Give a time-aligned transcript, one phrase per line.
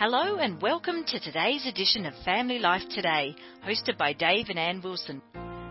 [0.00, 4.80] Hello and welcome to today's edition of Family Life Today, hosted by Dave and Ann
[4.82, 5.20] Wilson.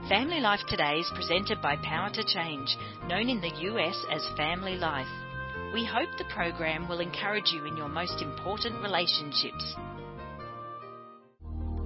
[0.08, 4.76] Family Life Today is presented by Power to Change, known in the US as Family
[4.76, 5.08] Life.
[5.74, 9.76] We hope the program will encourage you in your most important relationships.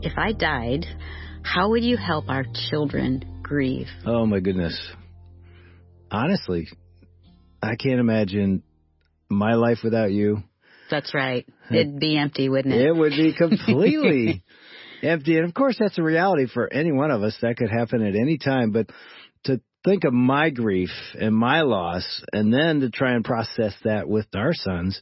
[0.02, 0.86] If I died,
[1.44, 3.88] how would you help our children grieve?
[4.06, 4.78] Oh my goodness.
[6.12, 6.68] Honestly,
[7.62, 8.64] I can't imagine
[9.30, 10.44] my life without you.
[10.94, 11.44] That's right.
[11.72, 12.86] It'd be empty, wouldn't it?
[12.86, 14.44] It would be completely
[15.02, 15.38] empty.
[15.38, 17.36] And of course, that's a reality for any one of us.
[17.42, 18.70] That could happen at any time.
[18.70, 18.92] But
[19.46, 24.08] to think of my grief and my loss, and then to try and process that
[24.08, 25.02] with our sons.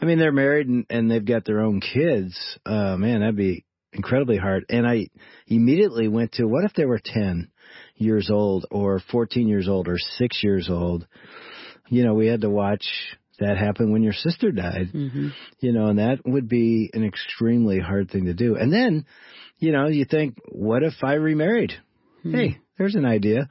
[0.00, 2.38] I mean, they're married and, and they've got their own kids.
[2.64, 4.66] Uh, man, that'd be incredibly hard.
[4.68, 5.08] And I
[5.48, 7.50] immediately went to what if they were 10
[7.96, 11.08] years old or 14 years old or 6 years old?
[11.88, 12.86] You know, we had to watch
[13.38, 14.90] that happened when your sister died.
[14.94, 15.28] Mm-hmm.
[15.60, 18.56] You know, and that would be an extremely hard thing to do.
[18.56, 19.06] And then,
[19.58, 21.72] you know, you think, what if I remarried?
[22.22, 22.34] Hmm.
[22.34, 23.48] Hey, there's an idea.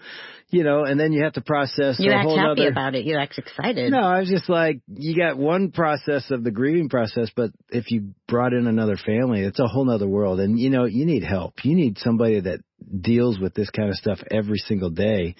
[0.49, 3.03] You know, and then you have to process You act whole happy other about it.
[3.03, 3.91] You act excited.
[3.91, 7.91] no, I was just like, you got one process of the grieving process, but if
[7.91, 10.39] you brought in another family, it's a whole nother world.
[10.39, 11.65] And you know, you need help.
[11.65, 12.61] You need somebody that
[13.01, 15.35] deals with this kind of stuff every single day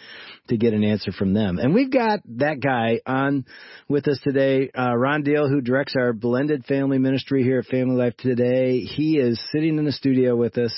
[0.50, 1.60] to get an answer from them.
[1.60, 3.46] And we've got that guy on
[3.88, 7.96] with us today, uh, Ron Deal, who directs our blended family ministry here at Family
[7.96, 8.82] Life Today.
[8.82, 10.74] He is sitting in the studio with us.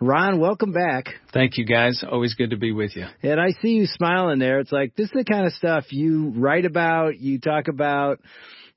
[0.00, 1.06] Ron, welcome back.
[1.32, 2.04] Thank you, guys.
[2.08, 3.06] Always good to be with you.
[3.22, 4.60] And I see you smiling there.
[4.60, 8.20] It's like this is the kind of stuff you write about, you talk about.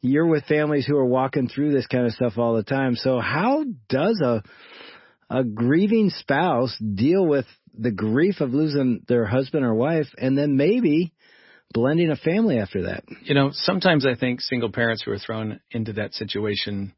[0.04, 2.96] You're with families who are walking through this kind of stuff all the time.
[2.96, 4.42] So how does a
[5.32, 10.58] a grieving spouse deal with the grief of losing their husband or wife and then
[10.58, 11.14] maybe
[11.74, 13.04] blending a family after that?
[13.24, 16.94] You know, sometimes I think single parents who are thrown into that situation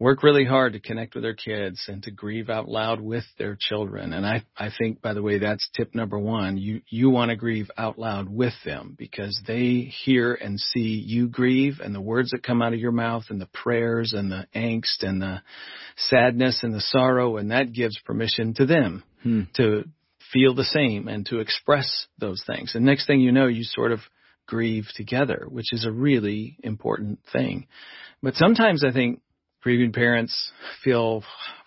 [0.00, 3.56] work really hard to connect with their kids and to grieve out loud with their
[3.58, 4.12] children.
[4.12, 6.56] And I, I think, by the way, that's tip number one.
[6.56, 11.28] You, you want to grieve out loud with them because they hear and see you
[11.28, 14.46] grieve and the words that come out of your mouth and the prayers and the
[14.54, 15.42] angst and the
[15.96, 17.36] sadness and the sorrow.
[17.36, 19.42] And that gives permission to them Hmm.
[19.54, 19.82] to
[20.32, 22.76] feel the same and to express those things.
[22.76, 23.98] And next thing you know, you sort of
[24.46, 27.66] grieve together, which is a really important thing.
[28.22, 29.20] But sometimes I think
[29.62, 30.50] grieving parents
[30.84, 31.22] feel,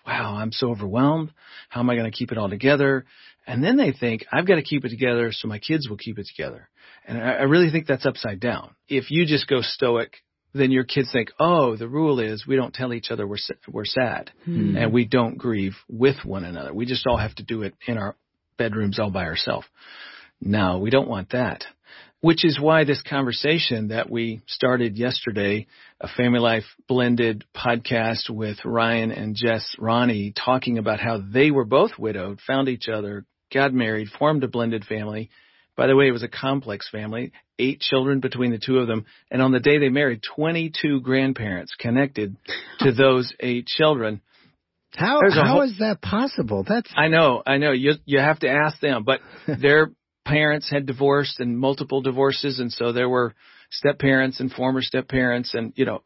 [0.06, 1.30] wow, I'm so overwhelmed.
[1.68, 3.04] How am I going to keep it all together?
[3.46, 6.18] And then they think, I've got to keep it together so my kids will keep
[6.18, 6.68] it together.
[7.06, 8.74] And I, I really think that's upside down.
[8.88, 10.14] If you just go stoic,
[10.54, 13.38] then your kids think, oh, the rule is we don't tell each other we're,
[13.68, 14.76] we're sad Hmm.
[14.76, 16.72] and we don't grieve with one another.
[16.72, 18.16] We just all have to do it in our
[18.58, 19.66] bedrooms all by ourselves.
[20.40, 21.64] No, we don't want that.
[22.22, 25.66] Which is why this conversation that we started yesterday,
[26.00, 31.64] a Family Life blended podcast with Ryan and Jess Ronne talking about how they were
[31.64, 35.30] both widowed, found each other, got married, formed a blended family.
[35.76, 39.04] By the way, it was a complex family, eight children between the two of them.
[39.28, 42.36] And on the day they married, 22 grandparents connected
[42.78, 44.20] to those eight children.
[44.94, 46.64] How how whole- is that possible?
[46.68, 47.72] That's I know, I know.
[47.72, 49.90] You you have to ask them, but their
[50.24, 53.34] parents had divorced and multiple divorces, and so there were
[53.70, 56.02] step parents and former step parents, and you know,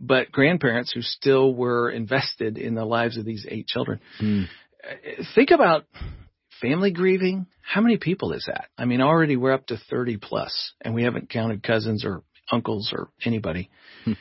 [0.00, 4.00] but grandparents who still were invested in the lives of these eight children.
[4.84, 5.84] Uh, Think about
[6.60, 7.46] family grieving.
[7.60, 8.66] How many people is that?
[8.76, 12.92] I mean, already we're up to thirty plus, and we haven't counted cousins or uncles
[12.92, 13.70] or anybody.
[14.04, 14.12] Hmm.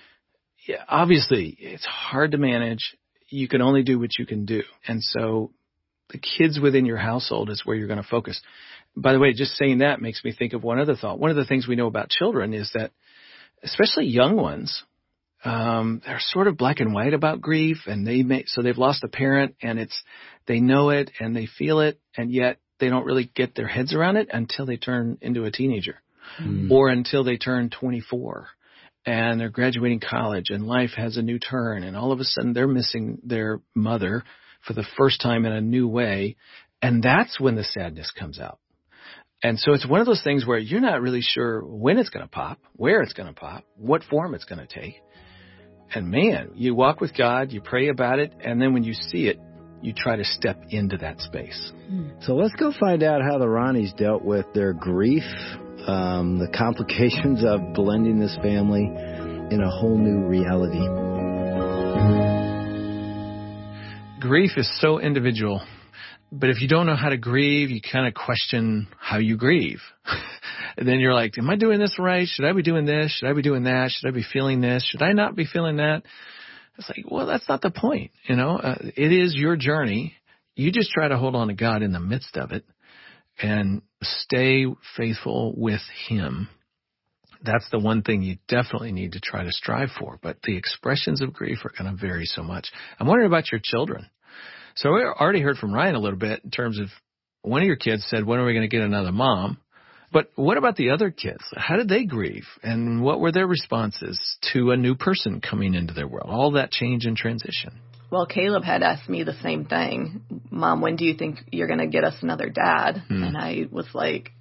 [0.68, 2.96] Yeah, obviously, it's hard to manage.
[3.30, 5.52] You can only do what you can do, and so
[6.12, 8.41] the kids within your household is where you're going to focus.
[8.96, 11.19] By the way, just saying that makes me think of one other thought.
[11.19, 12.91] One of the things we know about children is that,
[13.63, 14.84] especially young ones,
[15.46, 19.03] um, they're sort of black and white about grief, and they may so they've lost
[19.03, 20.03] a parent, and it's
[20.46, 23.94] they know it and they feel it, and yet they don't really get their heads
[23.94, 26.02] around it until they turn into a teenager,
[26.38, 26.72] Hmm.
[26.72, 28.47] or until they turn 24
[29.06, 32.53] and they're graduating college and life has a new turn and all of a sudden
[32.53, 34.23] they're missing their mother
[34.66, 36.35] for the first time in a new way
[36.82, 38.59] and that's when the sadness comes out.
[39.43, 42.26] And so it's one of those things where you're not really sure when it's going
[42.26, 45.02] to pop, where it's going to pop, what form it's going to take.
[45.93, 49.28] And man, you walk with God, you pray about it, and then when you see
[49.28, 49.40] it,
[49.82, 51.72] you try to step into that space.
[52.22, 55.23] So let's go find out how the Ronnes dealt with their grief,
[55.87, 61.11] um, the complications of blending this family in a whole new reality.
[64.22, 65.61] grief is so individual.
[66.32, 69.82] But if you don't know how to grieve, you kind of question how you grieve.
[70.78, 72.28] and then you're like, am I doing this right?
[72.28, 73.12] Should I be doing this?
[73.12, 73.92] Should I be doing that?
[73.92, 74.88] Should I be feeling this?
[74.90, 76.04] Should I not be feeling that?
[76.78, 78.12] It's like, well, that's not the point.
[78.28, 80.16] You know, uh, it is your journey.
[80.56, 82.64] You just try to hold on to God in the midst of it
[83.42, 86.48] and stay faithful with Him.
[87.44, 90.20] That's the one thing you definitely need to try to strive for.
[90.22, 92.72] But the expressions of grief are going to vary so much.
[93.00, 94.10] I'm wondering about your children.
[94.82, 96.88] So we already heard from Ryan a little bit in terms of
[97.44, 99.60] one of your kids said, when are we going to get another mom?
[100.12, 101.44] But what about the other kids?
[101.56, 102.48] How did they grieve?
[102.64, 104.20] And what were their responses
[104.54, 106.30] to a new person coming into their world?
[106.32, 107.80] All that change and transition.
[108.12, 110.24] Well, Caleb had asked me the same thing.
[110.50, 113.04] Mom, when do you think you're going to get us another dad?
[113.08, 113.24] Hmm.
[113.24, 114.32] And I was like,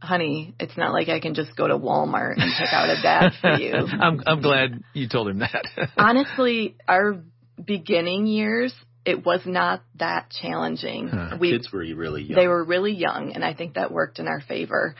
[0.00, 3.32] honey, it's not like I can just go to Walmart and pick out a dad
[3.40, 3.74] for you.
[4.00, 5.66] I'm I'm glad you told him that.
[5.98, 7.22] Honestly, our
[7.62, 8.72] beginning years,
[9.04, 11.08] it was not that challenging.
[11.08, 11.36] Huh.
[11.40, 12.36] We, Kids were really young.
[12.36, 14.94] They were really young, and I think that worked in our favor.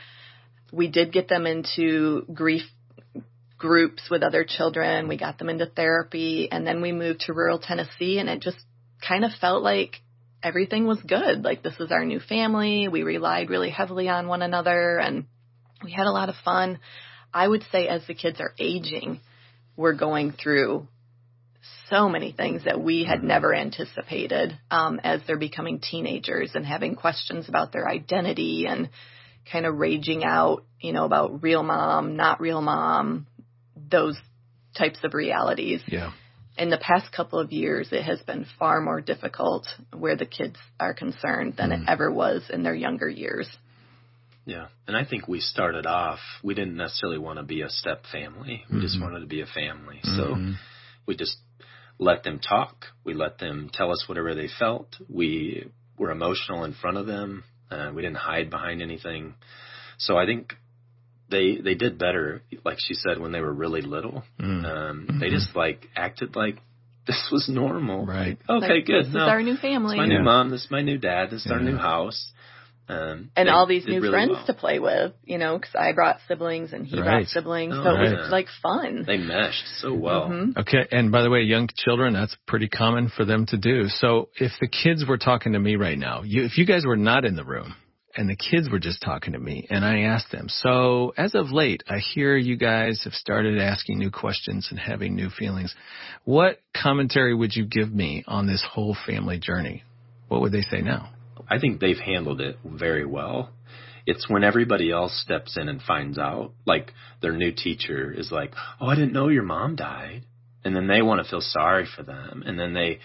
[0.71, 2.63] We did get them into grief
[3.57, 5.07] groups with other children.
[5.07, 8.57] We got them into therapy, and then we moved to rural Tennessee, and it just
[9.07, 9.97] kind of felt like
[10.43, 11.43] everything was good.
[11.43, 12.87] Like this is our new family.
[12.87, 15.25] We relied really heavily on one another, and
[15.83, 16.79] we had a lot of fun.
[17.33, 19.19] I would say as the kids are aging,
[19.77, 20.87] we're going through
[21.91, 26.95] so many things that we had never anticipated um, as they're becoming teenagers and having
[26.95, 28.89] questions about their identity and
[29.51, 33.27] kind of raging out, you know, about real mom, not real mom,
[33.75, 34.17] those
[34.75, 35.81] types of realities.
[35.85, 36.13] Yeah.
[36.57, 40.57] In the past couple of years, it has been far more difficult where the kids
[40.79, 41.81] are concerned than mm.
[41.81, 43.49] it ever was in their younger years.
[44.45, 44.67] Yeah.
[44.87, 48.63] And I think we started off, we didn't necessarily want to be a step family.
[48.69, 48.81] We mm-hmm.
[48.81, 49.99] just wanted to be a family.
[50.03, 50.53] So mm-hmm.
[51.05, 51.37] we just
[52.01, 52.87] let them talk.
[53.05, 54.87] We let them tell us whatever they felt.
[55.07, 57.43] We were emotional in front of them.
[57.69, 59.35] Uh, we didn't hide behind anything.
[59.99, 60.53] So I think
[61.29, 64.23] they they did better, like she said, when they were really little.
[64.39, 64.65] Mm.
[64.65, 65.19] Um, mm-hmm.
[65.19, 66.57] They just like acted like
[67.07, 68.05] this was normal.
[68.05, 68.37] Right.
[68.49, 69.05] Like, okay, like, good.
[69.05, 69.97] This no, is our new family.
[69.97, 70.49] This is my new mom.
[70.49, 71.29] This is my new dad.
[71.29, 71.53] This is yeah.
[71.53, 72.31] our new house.
[72.91, 74.45] Um, and all these new really friends well.
[74.47, 77.05] to play with, you know, because I brought siblings and he right.
[77.05, 78.11] brought siblings, oh, so right.
[78.11, 79.05] it was like fun.
[79.07, 80.27] They meshed so well.
[80.29, 80.59] Mm-hmm.
[80.59, 83.87] Okay, and by the way, young children, that's pretty common for them to do.
[83.87, 86.97] So if the kids were talking to me right now, you, if you guys were
[86.97, 87.75] not in the room,
[88.17, 91.51] and the kids were just talking to me and I asked them, so as of
[91.51, 95.73] late, I hear you guys have started asking new questions and having new feelings.
[96.25, 99.83] What commentary would you give me on this whole family journey?
[100.27, 101.09] What would they say now?
[101.51, 103.49] I think they've handled it very well.
[104.05, 108.53] It's when everybody else steps in and finds out, like their new teacher is like,
[108.79, 110.23] "Oh, I didn't know your mom died,"
[110.63, 112.99] and then they want to feel sorry for them, and then they,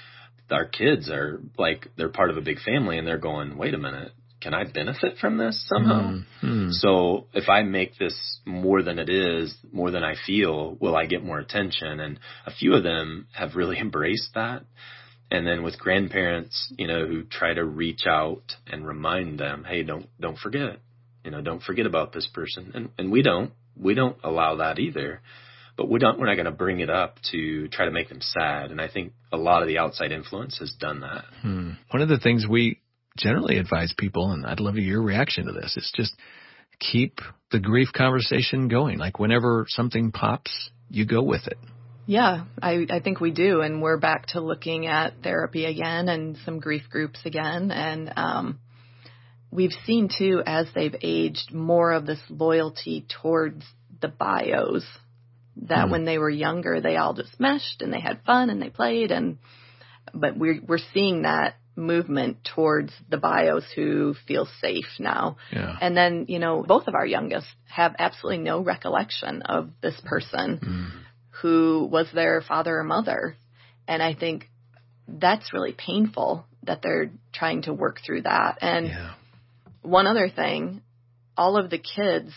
[0.51, 3.79] our kids are like they're part of a big family, and they're going, "Wait a
[3.79, 6.19] minute." Can I benefit from this somehow?
[6.43, 6.69] Mm-hmm.
[6.71, 11.07] So if I make this more than it is, more than I feel, will I
[11.07, 11.99] get more attention?
[12.01, 14.65] And a few of them have really embraced that.
[15.31, 19.83] And then with grandparents, you know, who try to reach out and remind them, hey,
[19.83, 20.79] don't don't forget,
[21.25, 22.73] you know, don't forget about this person.
[22.75, 25.21] And and we don't we don't allow that either.
[25.77, 28.21] But we don't we're not going to bring it up to try to make them
[28.21, 28.71] sad.
[28.71, 31.25] And I think a lot of the outside influence has done that.
[31.43, 31.71] Hmm.
[31.91, 32.81] One of the things we
[33.19, 36.15] generally advise people, and I'd love your reaction to this, is just
[36.79, 37.21] keep
[37.51, 38.99] the grief conversation going.
[38.99, 41.59] Like whenever something pops, you go with it.
[42.07, 43.61] Yeah, I, I think we do.
[43.61, 47.73] And we're back to looking at therapy again and some grief groups again.
[47.73, 48.61] And um,
[49.51, 53.65] we've seen, too, as they've aged, more of this loyalty towards
[54.01, 54.87] the bios.
[55.63, 55.91] That mm.
[55.91, 59.11] when they were younger, they all just meshed and they had fun and they played.
[59.11, 59.39] And
[60.15, 65.39] but we're we're seeing that movement towards the bios who feel safe now.
[65.51, 65.77] Yeah.
[65.81, 70.61] And then, you know, both of our youngest have absolutely no recollection of this person.
[70.63, 71.06] Mm
[71.43, 73.37] who was their father or mother.
[73.89, 74.49] And I think
[75.07, 78.59] that's really painful that they're trying to work through that.
[78.61, 79.15] And yeah.
[79.83, 80.83] one other thing,
[81.37, 82.33] all of the kids,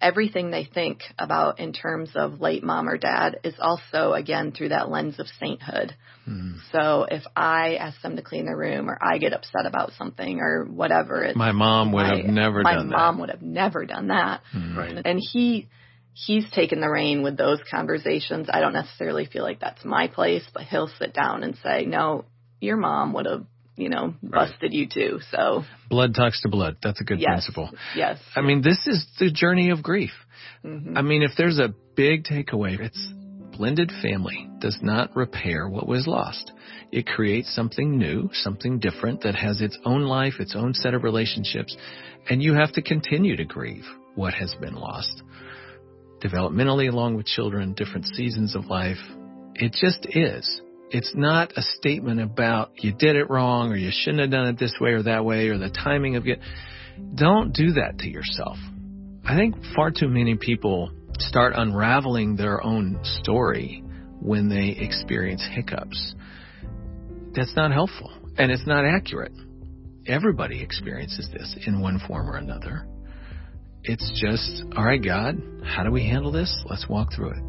[0.00, 4.70] everything they think about in terms of late mom or dad is also again through
[4.70, 5.94] that lens of sainthood.
[6.28, 6.56] Mm.
[6.72, 10.40] So if I ask them to clean their room or I get upset about something
[10.40, 12.96] or whatever, it's my mom would my, have never my done that.
[12.96, 14.42] My mom would have never done that.
[14.54, 14.76] Mm.
[14.76, 15.02] Right.
[15.04, 15.68] And he
[16.12, 18.48] he's taken the reign with those conversations.
[18.52, 22.24] I don't necessarily feel like that's my place, but he'll sit down and say, "No,
[22.60, 24.72] your mom would have, you know, busted right.
[24.72, 26.76] you too." So blood talks to blood.
[26.82, 27.70] That's a good yes, principle.
[27.94, 28.18] Yes.
[28.34, 30.12] I mean, this is the journey of grief.
[30.64, 30.96] Mm-hmm.
[30.96, 33.08] I mean, if there's a big takeaway, it's
[33.56, 36.52] blended family does not repair what was lost.
[36.92, 41.04] It creates something new, something different that has its own life, its own set of
[41.04, 41.76] relationships,
[42.28, 45.22] and you have to continue to grieve what has been lost
[46.20, 48.98] developmentally along with children, different seasons of life.
[49.54, 50.60] It just is.
[50.90, 54.58] It's not a statement about you did it wrong or you shouldn't have done it
[54.58, 56.40] this way or that way or the timing of it.
[57.14, 58.56] Don't do that to yourself.
[59.24, 63.84] I think far too many people start unraveling their own story
[64.20, 66.14] when they experience hiccups.
[67.34, 69.32] That's not helpful and it's not accurate.
[70.06, 72.86] Everybody experiences this in one form or another.
[73.82, 76.54] It's just, all right, God, how do we handle this?
[76.68, 77.42] Let's walk through it.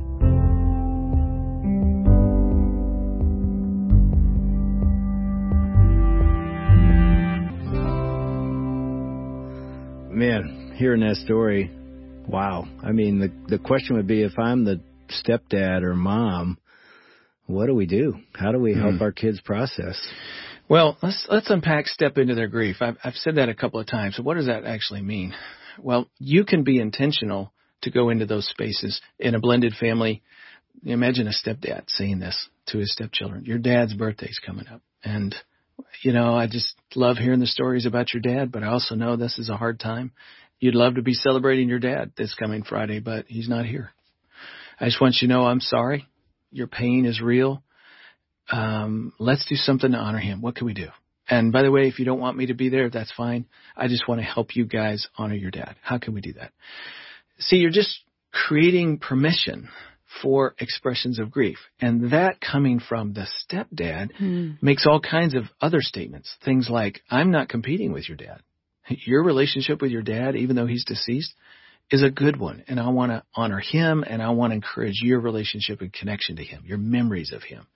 [10.14, 11.70] Man, hearing that story,
[12.28, 12.66] wow.
[12.82, 16.58] I mean, the the question would be if I'm the stepdad or mom,
[17.48, 18.16] what do we do?
[18.34, 19.02] How do we help mm.
[19.02, 20.00] our kids process?
[20.70, 22.78] Well, let's let's unpack step into their grief.
[22.80, 24.16] I've I've said that a couple of times.
[24.16, 25.34] So what does that actually mean?
[25.80, 30.22] Well, you can be intentional to go into those spaces in a blended family.
[30.84, 33.46] Imagine a stepdad saying this to his stepchildren.
[33.46, 35.36] Your dad's birthday's coming up and
[36.02, 39.16] you know, I just love hearing the stories about your dad, but I also know
[39.16, 40.12] this is a hard time.
[40.60, 43.92] You'd love to be celebrating your dad this coming Friday, but he's not here.
[44.80, 46.08] I just want you to know I'm sorry.
[46.52, 47.64] Your pain is real.
[48.52, 50.42] Um, let's do something to honor him.
[50.42, 50.88] What can we do?
[51.32, 53.46] And by the way, if you don't want me to be there, that's fine.
[53.76, 55.78] I just want to help you guys honor your dad.
[55.82, 56.52] How can we do that?
[57.40, 58.02] See, you're just
[58.34, 59.70] creating permission
[60.22, 61.58] for expressions of grief.
[61.80, 64.52] And that coming from the stepdad hmm.
[64.62, 66.36] makes all kinds of other statements.
[66.44, 68.42] Things like, I'm not competing with your dad.
[68.90, 71.34] Your relationship with your dad, even though he's deceased,
[71.92, 72.64] is a good one.
[72.68, 76.38] And I want to honor him and I want to encourage your relationship and connection
[76.38, 77.68] to him, your memories of him.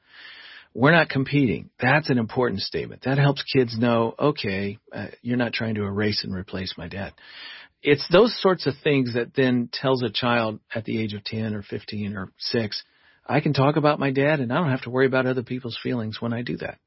[0.76, 1.72] We're not competing.
[1.80, 3.04] That's an important statement.
[3.06, 7.14] That helps kids know, okay, uh, you're not trying to erase and replace my dad
[7.86, 11.54] it's those sorts of things that then tells a child at the age of 10
[11.54, 12.84] or 15 or 6,
[13.28, 15.78] I can talk about my dad and I don't have to worry about other people's
[15.82, 16.80] feelings when I do that.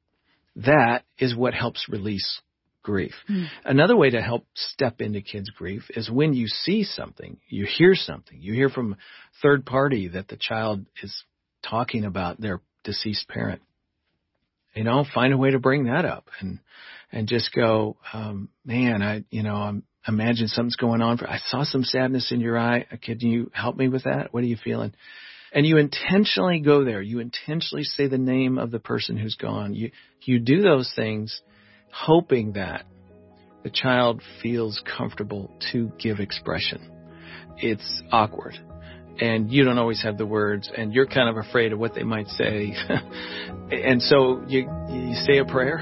[0.57, 2.41] That is what helps release
[2.83, 3.13] grief.
[3.29, 3.47] Mm.
[3.63, 7.95] Another way to help step into kids' grief is when you see something, you hear
[7.95, 8.97] something, you hear from a
[9.41, 11.23] third party that the child is
[11.63, 13.61] talking about their deceased parent.
[14.79, 16.59] You know, find a way to bring that up and
[17.11, 21.17] and just go, um, man, I, you know, I'm imagine something's going on.
[21.17, 22.85] For, I saw some sadness in your eye.
[23.01, 24.33] Can you help me with that?
[24.33, 24.93] What are you feeling?
[25.51, 27.01] And you intentionally go there.
[27.01, 29.73] You intentionally say the name of the person who's gone.
[29.75, 31.41] You, you do those things
[31.91, 32.85] hoping that
[33.65, 36.89] the child feels comfortable to give expression.
[37.57, 38.57] It's awkward
[39.19, 42.03] and you don't always have the words and you're kind of afraid of what they
[42.03, 42.73] might say.
[43.71, 45.79] and so you, you say a prayer,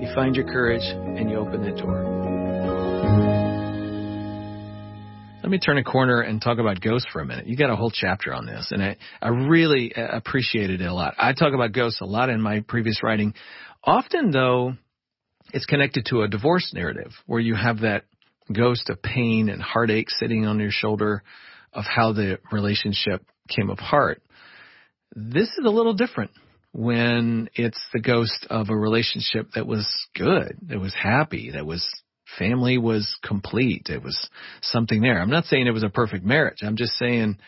[0.00, 2.16] you find your courage and you open that door.
[5.42, 7.46] Let me turn a corner and talk about ghosts for a minute.
[7.46, 10.92] You got a whole chapter on this, and I, I really uh, appreciated it a
[10.92, 11.14] lot.
[11.18, 13.32] I talk about ghosts a lot in my previous writing.
[13.84, 14.72] Often, though,
[15.52, 18.06] it's connected to a divorce narrative where you have that
[18.52, 21.22] ghost of pain and heartache sitting on your shoulder
[21.76, 24.22] of how the relationship came apart.
[25.14, 26.32] This is a little different
[26.72, 31.86] when it's the ghost of a relationship that was good, that was happy, that was
[32.38, 33.88] family was complete.
[33.88, 34.28] It was
[34.62, 35.20] something there.
[35.20, 36.58] I'm not saying it was a perfect marriage.
[36.62, 37.38] I'm just saying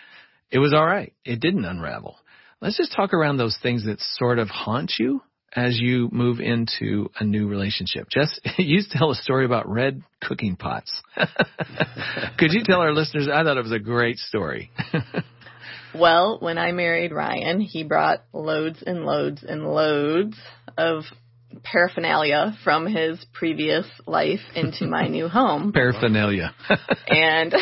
[0.51, 1.13] it was all right.
[1.25, 2.17] It didn't unravel.
[2.61, 5.23] Let's just talk around those things that sort of haunt you
[5.55, 8.09] as you move into a new relationship.
[8.11, 11.03] Jess, you used to tell a story about red cooking pots.
[12.39, 13.29] Could you tell our listeners?
[13.33, 14.71] I thought it was a great story.
[15.95, 20.37] well, when I married Ryan, he brought loads and loads and loads
[20.77, 21.05] of
[21.63, 25.73] paraphernalia from his previous life into my new home.
[25.73, 26.55] Paraphernalia.
[27.09, 27.55] and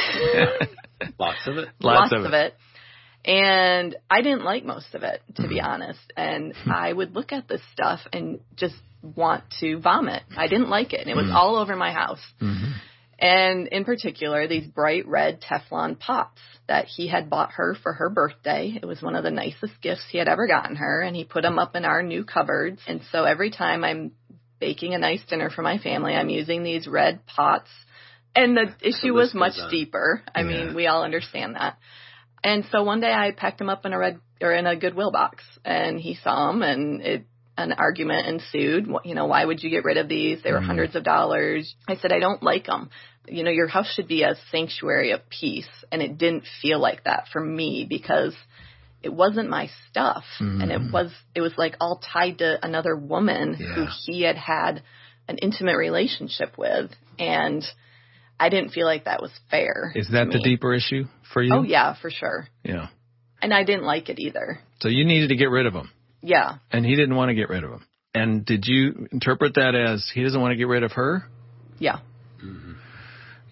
[1.19, 1.69] lots of it.
[1.81, 2.26] Lots, lots of, it.
[2.26, 2.55] of it.
[3.26, 5.49] And I didn't like most of it, to mm-hmm.
[5.49, 6.12] be honest.
[6.16, 10.23] And I would look at this stuff and just want to vomit.
[10.37, 11.00] I didn't like it.
[11.00, 11.37] And it was mm-hmm.
[11.37, 12.23] all over my house.
[12.40, 12.73] Mm-hmm.
[13.18, 18.11] And in particular, these bright red Teflon pots that he had bought her for her
[18.11, 18.78] birthday.
[18.80, 21.42] It was one of the nicest gifts he had ever gotten her, and he put
[21.42, 22.80] them up in our new cupboards.
[22.87, 24.12] And so every time I'm
[24.61, 27.71] baking a nice dinner for my family, I'm using these red pots.
[28.35, 30.23] And the issue was much deeper.
[30.35, 30.47] I yeah.
[30.47, 31.78] mean, we all understand that.
[32.45, 35.11] And so one day I packed them up in a red or in a Goodwill
[35.11, 37.26] box, and he saw them, and it
[37.59, 38.87] an argument ensued.
[39.05, 40.43] You know, why would you get rid of these?
[40.43, 41.75] They were mm hundreds of dollars.
[41.88, 42.90] I said, I don't like them.
[43.28, 45.69] You know, your house should be a sanctuary of peace.
[45.90, 48.35] And it didn't feel like that for me because
[49.02, 50.25] it wasn't my stuff.
[50.40, 50.93] mm And it mm-hmm.
[50.93, 53.66] was, it was like all tied to another woman yeah.
[53.75, 54.83] who he had had
[55.28, 56.90] an intimate relationship with.
[57.19, 57.64] And
[58.38, 59.93] I didn't feel like that was fair.
[59.95, 61.55] Is that the deeper issue for you?
[61.55, 62.49] Oh, yeah, for sure.
[62.62, 62.88] Yeah.
[63.40, 64.59] And I didn't like it either.
[64.81, 65.90] So you needed to get rid of him.
[66.23, 66.57] Yeah.
[66.71, 67.87] And he didn't want to get rid of him.
[68.14, 71.25] And did you interpret that as he doesn't want to get rid of her?
[71.78, 71.99] Yeah.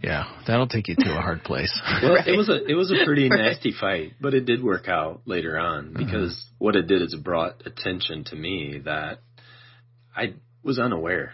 [0.04, 1.72] Yeah, that'll take you to a hard place.
[2.02, 2.26] Well, right.
[2.26, 5.58] it was a it was a pretty nasty fight, but it did work out later
[5.58, 6.64] on because mm-hmm.
[6.64, 9.20] what it did is it brought attention to me that
[10.14, 11.32] I was unaware.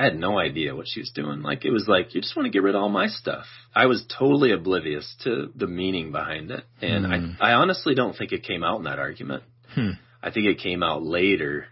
[0.00, 1.42] I had no idea what she was doing.
[1.42, 3.44] Like it was like you just want to get rid of all my stuff.
[3.74, 7.36] I was totally oblivious to the meaning behind it, and mm.
[7.38, 9.42] I I honestly don't think it came out in that argument.
[9.74, 9.90] Hmm.
[10.22, 11.66] I think it came out later,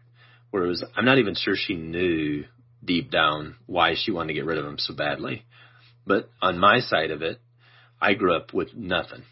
[0.51, 0.85] where it was.
[0.95, 2.45] I'm not even sure she knew
[2.85, 5.45] deep down why she wanted to get rid of him so badly.
[6.07, 7.39] But on my side of it,
[7.99, 9.23] I grew up with nothing.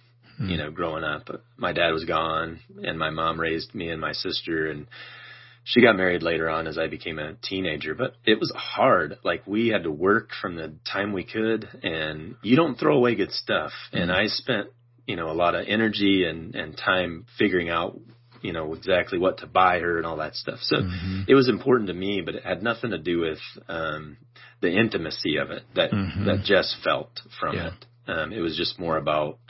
[0.40, 0.50] Mm.
[0.50, 4.12] You know, growing up, my dad was gone, and my mom raised me and my
[4.12, 4.86] sister, and
[5.66, 7.96] she got married later on as I became a teenager.
[7.96, 9.18] But it was hard.
[9.24, 13.16] Like we had to work from the time we could, and you don't throw away
[13.16, 13.72] good stuff.
[13.92, 14.02] Mm.
[14.02, 14.68] And I spent,
[15.06, 17.98] you know, a lot of energy and and time figuring out
[18.42, 20.60] you know exactly what to buy her and all that stuff.
[20.62, 21.22] So mm-hmm.
[21.26, 24.18] it was important to me, but it had nothing to do with um
[24.60, 26.26] the intimacy of it that mm-hmm.
[26.26, 27.70] that Jess felt from yeah.
[27.70, 27.86] it.
[28.08, 29.40] Um, it was just more about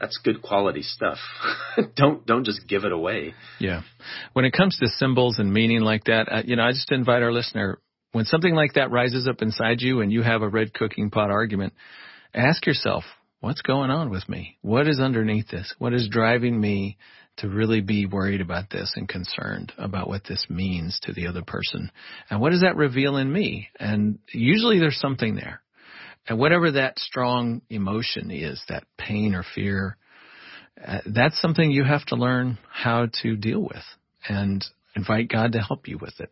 [0.00, 1.18] that's good quality stuff.
[1.96, 3.34] don't don't just give it away.
[3.58, 3.82] Yeah.
[4.32, 7.22] When it comes to symbols and meaning like that, uh, you know, I just invite
[7.22, 7.78] our listener
[8.12, 11.30] when something like that rises up inside you and you have a red cooking pot
[11.30, 11.74] argument,
[12.32, 13.04] ask yourself,
[13.40, 14.56] what's going on with me?
[14.62, 15.74] What is underneath this?
[15.78, 16.96] What is driving me
[17.38, 21.42] to really be worried about this and concerned about what this means to the other
[21.42, 21.90] person.
[22.30, 23.68] And what does that reveal in me?
[23.78, 25.60] And usually there's something there.
[26.28, 29.96] And whatever that strong emotion is, that pain or fear,
[30.84, 33.84] uh, that's something you have to learn how to deal with
[34.28, 34.64] and
[34.94, 36.30] invite God to help you with it.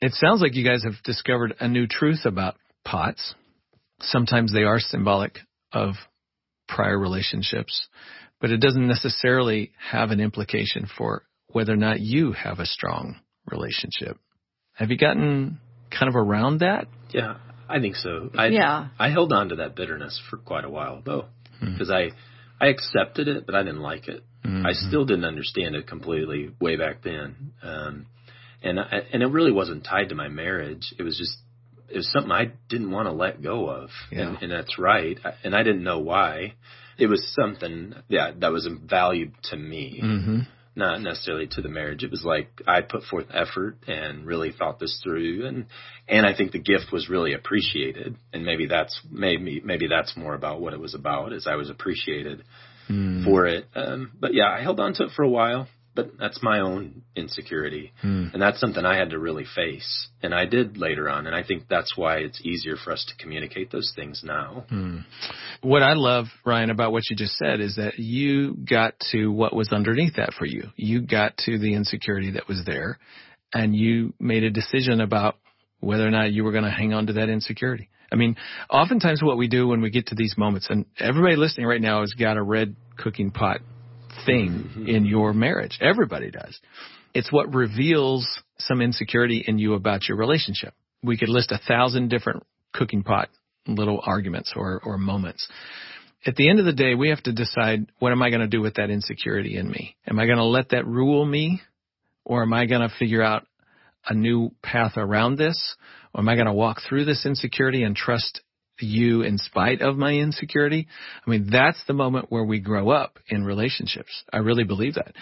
[0.00, 3.34] It sounds like you guys have discovered a new truth about pots.
[4.00, 5.38] Sometimes they are symbolic
[5.72, 5.94] of
[6.68, 7.88] prior relationships
[8.40, 13.20] but it doesn't necessarily have an implication for whether or not you have a strong
[13.50, 14.18] relationship.
[14.74, 15.58] Have you gotten
[15.90, 16.86] kind of around that?
[17.10, 18.30] Yeah, I think so.
[18.36, 18.88] I, yeah.
[18.98, 21.26] I held on to that bitterness for quite a while though,
[21.60, 22.14] because mm-hmm.
[22.60, 24.24] I I accepted it, but I didn't like it.
[24.44, 24.66] Mm-hmm.
[24.66, 28.06] I still didn't understand it completely way back then, um,
[28.62, 30.94] and I, and it really wasn't tied to my marriage.
[30.98, 31.36] It was just
[31.88, 34.28] it was something I didn't want to let go of, yeah.
[34.28, 35.18] and, and that's right.
[35.44, 36.54] And I didn't know why
[36.98, 40.40] it was something yeah that was valued to me mm-hmm.
[40.78, 42.04] Not necessarily to the marriage.
[42.04, 45.66] It was like i put forth effort and really thought this through and
[46.08, 50.34] and i think the gift was really appreciated and maybe that's maybe maybe that's more
[50.34, 52.44] about what it was about is i was appreciated
[52.88, 53.24] mm.
[53.24, 53.66] for it.
[53.74, 57.02] Um but yeah i held on to it for a while but that's my own
[57.16, 57.92] insecurity.
[58.02, 58.26] Hmm.
[58.32, 60.06] And that's something I had to really face.
[60.22, 61.26] And I did later on.
[61.26, 64.64] And I think that's why it's easier for us to communicate those things now.
[64.68, 64.98] Hmm.
[65.60, 69.56] What I love, Ryan, about what you just said is that you got to what
[69.56, 70.68] was underneath that for you.
[70.76, 73.00] You got to the insecurity that was there
[73.52, 75.34] and you made a decision about
[75.80, 77.88] whether or not you were going to hang on to that insecurity.
[78.12, 78.36] I mean,
[78.70, 82.02] oftentimes what we do when we get to these moments, and everybody listening right now
[82.02, 83.62] has got a red cooking pot
[84.26, 84.86] thing mm-hmm.
[84.88, 85.78] in your marriage.
[85.80, 86.58] Everybody does.
[87.14, 88.26] It's what reveals
[88.58, 90.74] some insecurity in you about your relationship.
[91.02, 93.28] We could list a thousand different cooking pot
[93.66, 95.46] little arguments or, or moments.
[96.26, 98.48] At the end of the day, we have to decide what am I going to
[98.48, 99.96] do with that insecurity in me?
[100.06, 101.60] Am I going to let that rule me?
[102.24, 103.46] Or am I going to figure out
[104.06, 105.76] a new path around this?
[106.12, 108.40] Or am I going to walk through this insecurity and trust
[108.80, 110.86] you in spite of my insecurity.
[111.26, 114.24] I mean, that's the moment where we grow up in relationships.
[114.32, 115.14] I really believe that.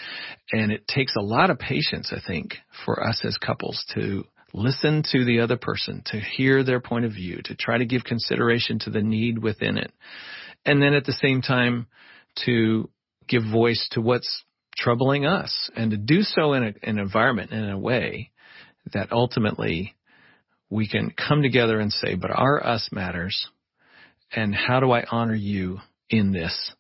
[0.53, 5.03] And it takes a lot of patience, I think, for us as couples to listen
[5.13, 8.79] to the other person, to hear their point of view, to try to give consideration
[8.81, 9.93] to the need within it.
[10.65, 11.87] And then at the same time,
[12.45, 12.89] to
[13.29, 14.45] give voice to what's
[14.77, 18.31] troubling us and to do so in a, an environment in a way
[18.93, 19.95] that ultimately
[20.71, 23.49] we can come together and say, but our us matters.
[24.33, 25.79] And how do I honor you
[26.11, 26.73] in this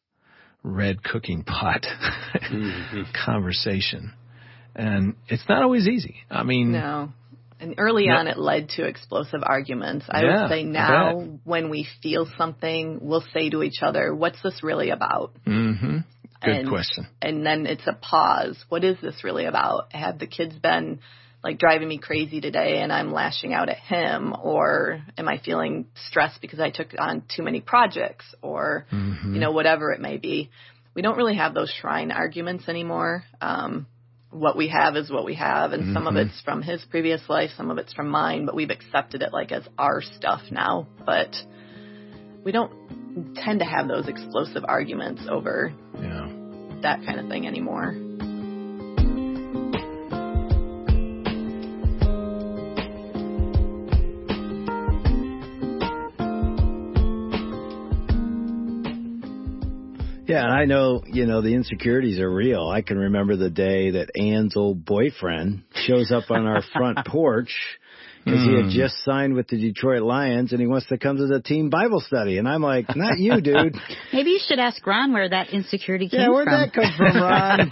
[0.63, 1.87] red cooking pot
[2.35, 3.03] mm-hmm.
[3.25, 4.13] conversation?
[4.75, 6.17] And it's not always easy.
[6.31, 7.13] I mean, no.
[7.59, 8.17] And early no.
[8.17, 10.05] on, it led to explosive arguments.
[10.11, 14.43] I yeah, would say now, when we feel something, we'll say to each other, What's
[14.43, 15.33] this really about?
[15.47, 15.99] Mm-hmm.
[16.45, 17.07] Good and, question.
[17.23, 18.63] And then it's a pause.
[18.69, 19.93] What is this really about?
[19.95, 21.01] Have the kids been
[21.43, 25.87] like driving me crazy today and I'm lashing out at him or am I feeling
[26.09, 29.35] stressed because I took on too many projects or mm-hmm.
[29.35, 30.51] you know whatever it may be.
[30.95, 33.25] We don't really have those shrine arguments anymore.
[33.41, 33.87] Um
[34.31, 35.95] what we have is what we have and mm-hmm.
[35.95, 36.29] some of mm-hmm.
[36.29, 39.53] it's from his previous life, some of it's from mine, but we've accepted it like
[39.53, 40.87] as our stuff now.
[41.05, 41.35] But
[42.45, 46.29] we don't tend to have those explosive arguments over yeah
[46.83, 47.95] that kind of thing anymore.
[60.37, 62.69] Yeah, and I know, you know, the insecurities are real.
[62.69, 67.55] I can remember the day that Ann's old boyfriend shows up on our front porch
[68.27, 68.71] because he had Hmm.
[68.71, 72.01] just signed with the Detroit Lions and he wants to come to the team Bible
[72.01, 72.39] study.
[72.39, 73.77] And I'm like, not you, dude.
[74.13, 76.55] Maybe you should ask Ron where that insecurity came yeah, where'd from.
[76.61, 77.71] that come from, Ron?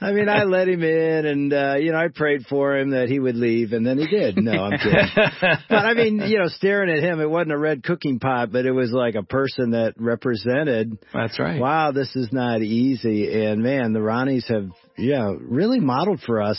[0.00, 3.08] I mean, I let him in and, uh, you know, I prayed for him that
[3.08, 4.36] he would leave and then he did.
[4.38, 5.08] No, I'm kidding.
[5.68, 8.66] but I mean, you know, staring at him, it wasn't a red cooking pot, but
[8.66, 11.60] it was like a person that represented That's right.
[11.60, 13.44] wow, this is not easy.
[13.44, 14.68] And man, the Ronnes have,
[14.98, 16.58] yeah, really modeled for us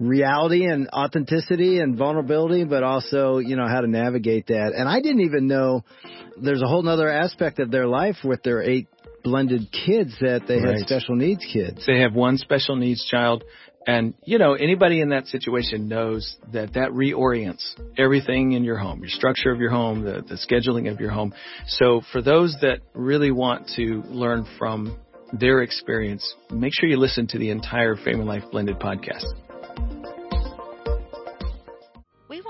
[0.00, 4.72] reality and authenticity and vulnerability, but also, you know, how to navigate that.
[4.74, 5.84] And I didn't even know
[6.40, 8.88] there's a whole other aspect of their life with their eight
[9.22, 10.78] blended kids that they Right.
[10.78, 11.84] had special needs kids.
[11.86, 13.44] They have one special needs child.
[13.86, 17.62] And, you know, anybody in that situation knows that that reorients
[17.98, 21.34] everything in your home, your structure of your home, the, the scheduling of your home.
[21.66, 24.96] So for those that really want to learn from
[25.32, 29.24] their experience, make sure you listen to the entire Family Life Blended podcast.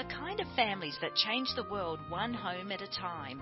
[0.00, 3.38] the kind of families that change the world one home at a time.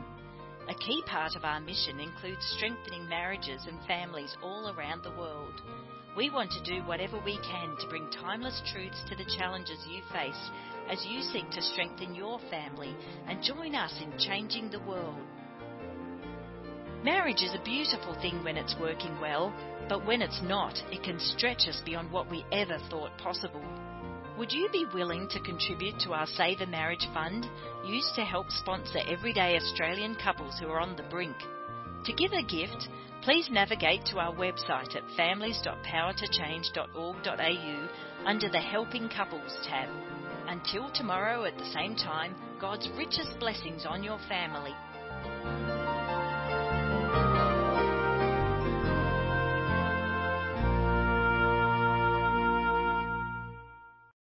[0.69, 5.63] A key part of our mission includes strengthening marriages and families all around the world.
[6.17, 10.03] We want to do whatever we can to bring timeless truths to the challenges you
[10.13, 10.51] face
[10.91, 12.93] as you seek to strengthen your family
[13.29, 15.15] and join us in changing the world.
[17.05, 19.55] Marriage is a beautiful thing when it's working well,
[19.89, 23.63] but when it's not, it can stretch us beyond what we ever thought possible.
[24.39, 27.45] Would you be willing to contribute to our Save a Marriage Fund,
[27.85, 31.35] used to help sponsor everyday Australian couples who are on the brink?
[32.05, 32.87] To give a gift,
[33.23, 37.89] please navigate to our website at families.powertochange.org.au
[38.27, 39.89] under the Helping Couples tab.
[40.47, 44.77] Until tomorrow at the same time, God's richest blessings on your family.